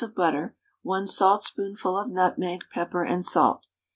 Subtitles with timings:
[0.03, 3.67] of butter, 1 saltspoonful of nutmeg, pepper and salt.